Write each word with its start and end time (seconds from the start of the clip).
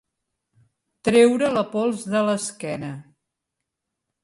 Treure 1.09 1.51
la 1.59 1.63
pols 1.75 2.07
de 2.15 2.23
l'esquena. 2.31 2.91